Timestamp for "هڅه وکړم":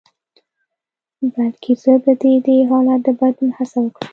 3.57-4.07